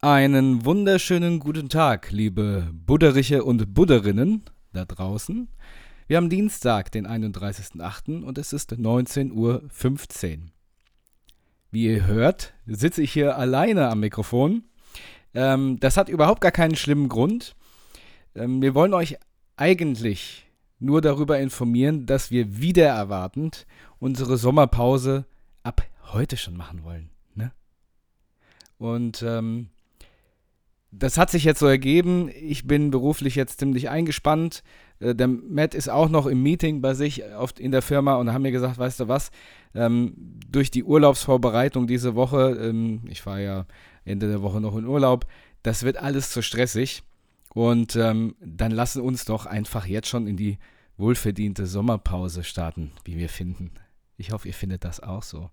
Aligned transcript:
Einen 0.00 0.64
wunderschönen 0.64 1.40
guten 1.40 1.68
Tag, 1.68 2.12
liebe 2.12 2.70
Budderiche 2.72 3.42
und 3.42 3.74
Budderinnen 3.74 4.44
da 4.72 4.84
draußen. 4.84 5.48
Wir 6.06 6.18
haben 6.18 6.30
Dienstag, 6.30 6.92
den 6.92 7.04
31.08. 7.04 8.22
und 8.22 8.38
es 8.38 8.52
ist 8.52 8.74
19.15 8.74 9.32
Uhr. 9.32 10.42
Wie 11.72 11.86
ihr 11.86 12.06
hört, 12.06 12.54
sitze 12.64 13.02
ich 13.02 13.12
hier 13.12 13.36
alleine 13.36 13.88
am 13.88 13.98
Mikrofon. 13.98 14.62
Ähm, 15.34 15.80
das 15.80 15.96
hat 15.96 16.08
überhaupt 16.08 16.42
gar 16.42 16.52
keinen 16.52 16.76
schlimmen 16.76 17.08
Grund. 17.08 17.56
Ähm, 18.36 18.62
wir 18.62 18.76
wollen 18.76 18.94
euch 18.94 19.18
eigentlich 19.56 20.46
nur 20.78 21.00
darüber 21.00 21.40
informieren, 21.40 22.06
dass 22.06 22.30
wir 22.30 22.60
wieder 22.60 22.86
erwartend 22.86 23.66
unsere 23.98 24.36
Sommerpause 24.36 25.26
ab 25.64 25.82
heute 26.12 26.36
schon 26.36 26.56
machen 26.56 26.84
wollen. 26.84 27.10
Ne? 27.34 27.50
Und 28.78 29.24
ähm, 29.26 29.70
das 30.90 31.18
hat 31.18 31.30
sich 31.30 31.44
jetzt 31.44 31.60
so 31.60 31.66
ergeben. 31.66 32.30
Ich 32.34 32.66
bin 32.66 32.90
beruflich 32.90 33.34
jetzt 33.34 33.60
ziemlich 33.60 33.90
eingespannt. 33.90 34.62
Äh, 35.00 35.14
der 35.14 35.28
Matt 35.28 35.74
ist 35.74 35.88
auch 35.88 36.08
noch 36.08 36.26
im 36.26 36.42
Meeting 36.42 36.80
bei 36.80 36.94
sich 36.94 37.22
in 37.58 37.72
der 37.72 37.82
Firma 37.82 38.14
und 38.16 38.32
haben 38.32 38.42
mir 38.42 38.52
gesagt, 38.52 38.78
weißt 38.78 39.00
du 39.00 39.08
was, 39.08 39.30
ähm, 39.74 40.14
durch 40.48 40.70
die 40.70 40.84
Urlaubsvorbereitung 40.84 41.86
diese 41.86 42.14
Woche, 42.14 42.58
ähm, 42.60 43.02
ich 43.08 43.22
fahre 43.22 43.44
ja 43.44 43.66
Ende 44.04 44.28
der 44.28 44.42
Woche 44.42 44.60
noch 44.60 44.76
in 44.76 44.86
Urlaub, 44.86 45.26
das 45.62 45.82
wird 45.82 45.98
alles 45.98 46.30
zu 46.30 46.42
stressig. 46.42 47.02
Und 47.54 47.96
ähm, 47.96 48.36
dann 48.40 48.72
lassen 48.72 49.02
uns 49.02 49.24
doch 49.24 49.46
einfach 49.46 49.86
jetzt 49.86 50.08
schon 50.08 50.26
in 50.26 50.36
die 50.36 50.58
wohlverdiente 50.96 51.66
Sommerpause 51.66 52.44
starten, 52.44 52.92
wie 53.04 53.16
wir 53.16 53.28
finden. 53.28 53.70
Ich 54.16 54.32
hoffe, 54.32 54.48
ihr 54.48 54.54
findet 54.54 54.84
das 54.84 55.00
auch 55.00 55.22
so. 55.22 55.50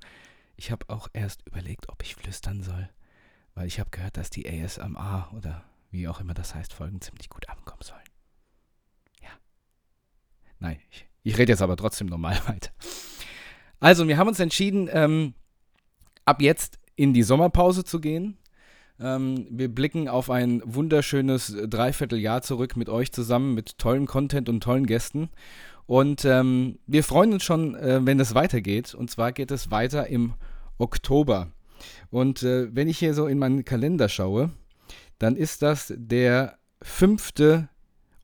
Ich 0.57 0.71
habe 0.71 0.85
auch 0.89 1.07
erst 1.13 1.45
überlegt, 1.47 1.89
ob 1.89 2.03
ich 2.03 2.15
flüstern 2.15 2.63
soll. 2.63 2.89
Weil 3.55 3.67
ich 3.67 3.79
habe 3.79 3.89
gehört, 3.89 4.17
dass 4.17 4.29
die 4.29 4.47
ASMR 4.47 5.31
oder 5.35 5.63
wie 5.89 6.07
auch 6.07 6.19
immer 6.19 6.33
das 6.33 6.53
heißt, 6.53 6.73
Folgen 6.73 7.01
ziemlich 7.01 7.29
gut 7.29 7.49
ankommen 7.49 7.81
sollen. 7.81 8.01
Ja. 9.21 9.29
Nein, 10.59 10.77
ich, 10.91 11.07
ich 11.23 11.37
rede 11.37 11.53
jetzt 11.53 11.61
aber 11.61 11.77
trotzdem 11.77 12.07
normal 12.07 12.39
weiter. 12.47 12.71
Also, 13.79 14.07
wir 14.07 14.17
haben 14.17 14.27
uns 14.27 14.39
entschieden, 14.39 14.89
ähm, 14.91 15.33
ab 16.25 16.41
jetzt 16.41 16.79
in 16.95 17.13
die 17.13 17.23
Sommerpause 17.23 17.83
zu 17.83 17.99
gehen. 17.99 18.37
Ähm, 18.99 19.47
wir 19.49 19.73
blicken 19.73 20.07
auf 20.07 20.29
ein 20.29 20.61
wunderschönes 20.65 21.55
Dreivierteljahr 21.67 22.41
zurück 22.41 22.75
mit 22.75 22.89
euch 22.89 23.11
zusammen, 23.11 23.53
mit 23.53 23.77
tollem 23.77 24.05
Content 24.05 24.49
und 24.49 24.61
tollen 24.61 24.85
Gästen. 24.85 25.29
Und 25.85 26.25
ähm, 26.25 26.79
wir 26.87 27.03
freuen 27.03 27.33
uns 27.33 27.43
schon, 27.43 27.75
äh, 27.75 27.99
wenn 28.03 28.19
es 28.19 28.35
weitergeht. 28.35 28.93
Und 28.93 29.11
zwar 29.11 29.31
geht 29.31 29.51
es 29.51 29.71
weiter 29.71 30.07
im 30.07 30.33
Oktober. 30.77 31.51
Und 32.09 32.43
äh, 32.43 32.73
wenn 32.73 32.87
ich 32.87 32.99
hier 32.99 33.13
so 33.13 33.27
in 33.27 33.37
meinen 33.37 33.65
Kalender 33.65 34.09
schaue, 34.09 34.51
dann 35.19 35.35
ist 35.35 35.61
das 35.61 35.93
der 35.95 36.57
5. 36.81 37.33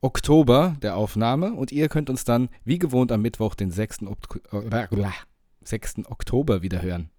Oktober 0.00 0.76
der 0.82 0.96
Aufnahme 0.96 1.52
und 1.52 1.72
ihr 1.72 1.88
könnt 1.88 2.10
uns 2.10 2.24
dann 2.24 2.48
wie 2.64 2.78
gewohnt 2.78 3.12
am 3.12 3.22
Mittwoch, 3.22 3.54
den 3.54 3.70
6. 3.70 4.02
Ok 4.02 4.40
äh, 4.52 4.88
6. 5.64 6.06
Oktober 6.06 6.62
wieder 6.62 6.82
hören. 6.82 7.10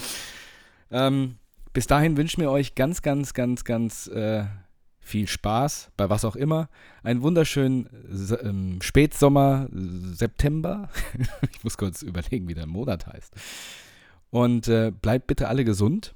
ähm, 0.90 1.36
bis 1.72 1.86
dahin 1.86 2.16
wünschen 2.16 2.40
wir 2.40 2.50
euch 2.50 2.74
ganz, 2.74 3.00
ganz, 3.00 3.32
ganz, 3.32 3.62
ganz 3.64 4.08
äh, 4.08 4.44
viel 4.98 5.28
Spaß 5.28 5.90
bei 5.96 6.10
was 6.10 6.24
auch 6.24 6.36
immer. 6.36 6.68
Einen 7.02 7.22
wunderschönen 7.22 7.88
ähm, 8.42 8.82
Spätsommer, 8.82 9.68
September. 9.72 10.88
ich 11.52 11.62
muss 11.62 11.76
kurz 11.76 12.02
überlegen, 12.02 12.48
wie 12.48 12.54
der 12.54 12.66
Monat 12.66 13.06
heißt. 13.06 13.34
Und 14.30 14.68
äh, 14.68 14.92
bleibt 14.92 15.26
bitte 15.26 15.48
alle 15.48 15.64
gesund. 15.64 16.14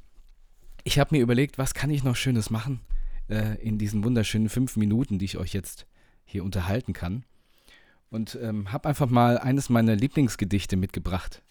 Ich 0.85 0.99
habe 0.99 1.15
mir 1.15 1.23
überlegt, 1.23 1.59
was 1.59 1.75
kann 1.75 1.91
ich 1.91 2.05
noch 2.05 2.17
Schönes 2.17 2.51
machen 2.51 2.81
äh, 3.29 3.61
in 3.61 3.79
diesen 3.79 4.05
wunderschönen 4.05 4.49
fünf 4.49 4.77
Minuten, 4.77 5.19
die 5.19 5.25
ich 5.25 5.39
euch 5.39 5.53
jetzt 5.53 5.87
hier 6.25 6.45
unterhalten 6.45 6.93
kann. 6.93 7.25
Und 8.11 8.39
ähm, 8.41 8.73
habe 8.73 8.89
einfach 8.89 9.11
mal 9.11 9.39
eines 9.39 9.69
meiner 9.69 9.97
Lieblingsgedichte 9.97 10.77
mitgebracht. 10.77 11.43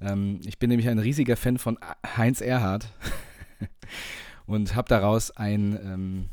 Ähm, 0.00 0.40
ich 0.44 0.58
bin 0.58 0.68
nämlich 0.70 0.88
ein 0.88 0.98
riesiger 0.98 1.36
Fan 1.36 1.58
von 1.58 1.78
Heinz 2.16 2.40
Erhardt 2.40 2.88
und 4.46 4.74
habe 4.74 4.88
daraus 4.88 5.30
ein 5.30 5.78
ähm, 5.82 6.28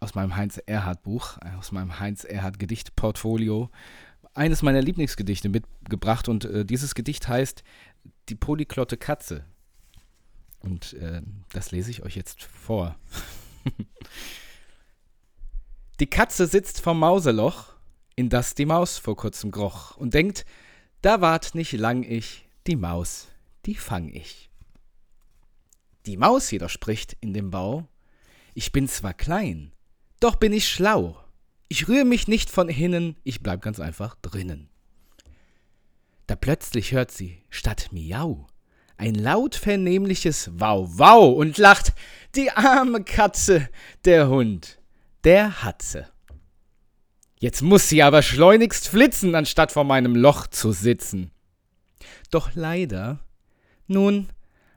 aus 0.00 0.14
meinem 0.14 0.36
Heinz 0.36 0.60
Erhardt 0.64 1.02
Buch, 1.02 1.38
aus 1.58 1.72
meinem 1.72 1.98
Heinz 1.98 2.24
Erhardt 2.24 2.58
Gedichtportfolio, 2.58 3.68
eines 4.34 4.62
meiner 4.62 4.80
Lieblingsgedichte 4.80 5.48
mitgebracht. 5.48 6.28
Und 6.28 6.44
äh, 6.44 6.64
dieses 6.64 6.94
Gedicht 6.94 7.28
heißt 7.28 7.64
die 8.28 8.34
polyklotte 8.34 8.96
Katze. 8.96 9.44
Und 10.60 10.94
äh, 10.94 11.22
das 11.52 11.70
lese 11.70 11.90
ich 11.90 12.02
euch 12.02 12.16
jetzt 12.16 12.42
vor. 12.42 12.96
die 16.00 16.06
Katze 16.06 16.46
sitzt 16.46 16.80
vom 16.80 16.98
Mauseloch, 16.98 17.74
in 18.16 18.28
das 18.28 18.54
die 18.54 18.66
Maus 18.66 18.98
vor 18.98 19.16
kurzem 19.16 19.50
groch, 19.50 19.96
und 19.96 20.14
denkt, 20.14 20.44
da 21.02 21.20
wart 21.20 21.54
nicht 21.54 21.72
lang 21.72 22.02
ich, 22.02 22.48
die 22.66 22.76
Maus, 22.76 23.28
die 23.66 23.76
fang 23.76 24.08
ich. 24.08 24.50
Die 26.06 26.16
Maus 26.16 26.50
jedoch 26.50 26.70
spricht 26.70 27.16
in 27.20 27.32
dem 27.32 27.50
Bau, 27.50 27.86
ich 28.54 28.72
bin 28.72 28.88
zwar 28.88 29.14
klein, 29.14 29.72
doch 30.20 30.36
bin 30.36 30.52
ich 30.52 30.68
schlau. 30.68 31.22
Ich 31.68 31.86
rühre 31.86 32.04
mich 32.04 32.26
nicht 32.26 32.50
von 32.50 32.68
hinnen, 32.68 33.16
ich 33.24 33.42
bleib 33.42 33.62
ganz 33.62 33.78
einfach 33.78 34.16
drinnen. 34.16 34.70
Da 36.28 36.36
plötzlich 36.36 36.92
hört 36.92 37.10
sie, 37.10 37.42
statt 37.48 37.88
Miau, 37.90 38.46
ein 38.98 39.14
laut 39.14 39.54
vernehmliches 39.54 40.50
Wow, 40.52 40.86
wow 40.98 41.34
und 41.34 41.56
lacht, 41.56 41.94
die 42.36 42.50
arme 42.50 43.02
Katze, 43.02 43.70
der 44.04 44.28
Hund, 44.28 44.78
der 45.24 45.62
Hatze. 45.62 46.06
Jetzt 47.40 47.62
muss 47.62 47.88
sie 47.88 48.02
aber 48.02 48.20
schleunigst 48.20 48.88
flitzen, 48.88 49.34
anstatt 49.34 49.72
vor 49.72 49.84
meinem 49.84 50.14
Loch 50.14 50.46
zu 50.48 50.72
sitzen. 50.72 51.30
Doch 52.30 52.50
leider, 52.54 53.20
nun, 53.86 54.28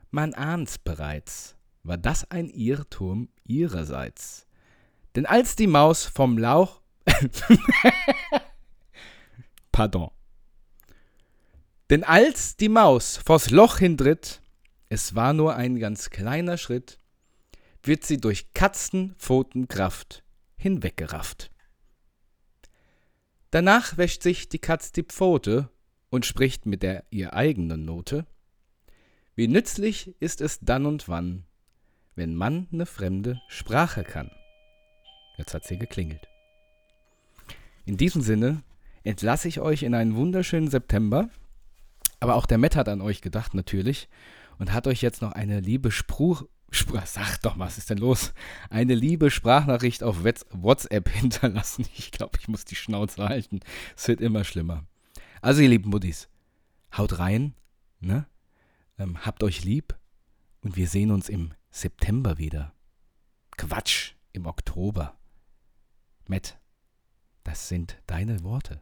man 0.09 0.33
ahnt's 0.33 0.77
bereits, 0.77 1.57
war 1.83 1.97
das 1.97 2.31
ein 2.31 2.49
Irrtum 2.49 3.27
ihrerseits. 3.45 4.47
Denn 5.17 5.25
als 5.25 5.57
die 5.57 5.67
Maus 5.67 6.05
vom 6.05 6.37
Lauch. 6.37 6.79
Pardon. 9.73 10.11
Denn 11.91 12.05
als 12.05 12.55
die 12.55 12.69
Maus 12.69 13.17
vors 13.17 13.49
Loch 13.49 13.79
hintritt, 13.79 14.41
es 14.87 15.13
war 15.13 15.33
nur 15.33 15.57
ein 15.57 15.77
ganz 15.77 16.09
kleiner 16.09 16.57
Schritt, 16.57 16.97
wird 17.83 18.05
sie 18.05 18.15
durch 18.15 18.53
Katzenpfotenkraft 18.53 20.23
hinweggerafft. 20.55 21.51
Danach 23.49 23.97
wäscht 23.97 24.23
sich 24.23 24.47
die 24.47 24.59
Katz 24.59 24.93
die 24.93 25.03
Pfote 25.03 25.69
und 26.09 26.25
spricht 26.25 26.65
mit 26.65 26.81
der 26.81 27.03
ihr 27.09 27.33
eigenen 27.33 27.83
Note. 27.83 28.25
Wie 29.35 29.49
nützlich 29.49 30.15
ist 30.21 30.39
es 30.39 30.61
dann 30.61 30.85
und 30.85 31.09
wann, 31.09 31.43
wenn 32.15 32.35
man 32.35 32.67
ne 32.71 32.85
fremde 32.85 33.41
Sprache 33.49 34.05
kann. 34.05 34.31
Jetzt 35.37 35.53
hat 35.53 35.65
sie 35.65 35.77
geklingelt. 35.77 36.25
In 37.83 37.97
diesem 37.97 38.21
Sinne 38.21 38.63
entlasse 39.03 39.49
ich 39.49 39.59
euch 39.59 39.83
in 39.83 39.93
einen 39.93 40.15
wunderschönen 40.15 40.69
September 40.69 41.29
aber 42.21 42.35
auch 42.35 42.45
der 42.45 42.59
Matt 42.59 42.75
hat 42.75 42.87
an 42.87 43.01
euch 43.01 43.19
gedacht, 43.21 43.53
natürlich. 43.53 44.07
Und 44.59 44.71
hat 44.71 44.85
euch 44.87 45.01
jetzt 45.01 45.21
noch 45.21 45.33
eine 45.33 45.59
liebe 45.59 45.91
Spruch. 45.91 46.43
Spr 46.69 47.01
Sag 47.05 47.39
doch, 47.41 47.59
was 47.59 47.77
ist 47.77 47.89
denn 47.89 47.97
los? 47.97 48.33
Eine 48.69 48.93
liebe 48.93 49.31
Sprachnachricht 49.31 50.03
auf 50.03 50.23
WhatsApp 50.23 51.09
hinterlassen. 51.13 51.85
Ich 51.97 52.11
glaube, 52.11 52.37
ich 52.39 52.47
muss 52.47 52.63
die 52.63 52.75
Schnauze 52.75 53.27
halten. 53.27 53.59
Es 53.97 54.07
wird 54.07 54.21
immer 54.21 54.43
schlimmer. 54.43 54.85
Also, 55.41 55.61
ihr 55.61 55.69
lieben 55.69 55.89
Muddis, 55.89 56.29
haut 56.95 57.17
rein, 57.17 57.55
ne? 57.99 58.27
Ähm, 58.99 59.25
habt 59.25 59.41
euch 59.41 59.63
lieb 59.63 59.97
und 60.61 60.75
wir 60.75 60.87
sehen 60.87 61.09
uns 61.09 61.27
im 61.27 61.55
September 61.71 62.37
wieder. 62.37 62.75
Quatsch, 63.57 64.13
im 64.31 64.45
Oktober. 64.45 65.17
Matt, 66.27 66.59
das 67.43 67.67
sind 67.67 67.97
deine 68.05 68.43
Worte. 68.43 68.79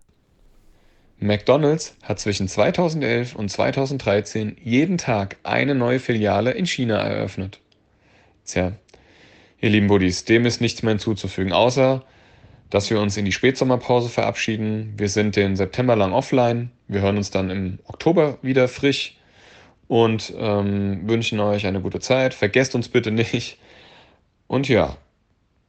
McDonald's 1.19 1.95
hat 2.03 2.19
zwischen 2.19 2.47
2011 2.47 3.35
und 3.35 3.49
2013 3.49 4.55
jeden 4.63 4.97
Tag 4.97 5.37
eine 5.43 5.75
neue 5.75 5.99
Filiale 5.99 6.51
in 6.51 6.65
China 6.65 6.97
eröffnet. 6.97 7.59
Tja, 8.45 8.71
ihr 9.59 9.69
lieben 9.69 9.87
Buddies, 9.87 10.23
dem 10.23 10.45
ist 10.45 10.61
nichts 10.61 10.81
mehr 10.81 10.91
hinzuzufügen, 10.91 11.51
außer 11.51 12.03
dass 12.69 12.89
wir 12.89 13.01
uns 13.01 13.17
in 13.17 13.25
die 13.25 13.31
Spätsommerpause 13.31 14.09
verabschieden. 14.09 14.93
Wir 14.95 15.09
sind 15.09 15.35
den 15.35 15.55
September 15.55 15.95
lang 15.95 16.13
offline. 16.13 16.71
Wir 16.87 17.01
hören 17.01 17.17
uns 17.17 17.31
dann 17.31 17.49
im 17.49 17.79
Oktober 17.85 18.37
wieder 18.41 18.67
frisch 18.67 19.17
und 19.87 20.33
ähm, 20.37 21.09
wünschen 21.09 21.39
euch 21.39 21.65
eine 21.65 21.81
gute 21.81 21.99
Zeit. 21.99 22.33
Vergesst 22.33 22.75
uns 22.75 22.87
bitte 22.87 23.11
nicht. 23.11 23.57
Und 24.47 24.69
ja, 24.69 24.97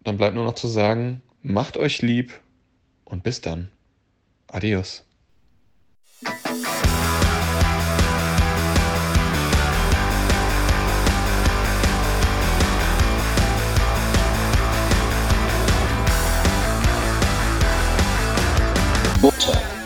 dann 0.05 0.17
bleibt 0.17 0.35
nur 0.35 0.45
noch 0.45 0.55
zu 0.55 0.69
sagen, 0.69 1.23
macht 1.43 1.77
euch 1.77 2.03
lieb 2.03 2.39
und 3.05 3.23
bis 3.23 3.41
dann. 3.41 3.71
Adios. 4.47 5.10
Butter. 19.23 19.80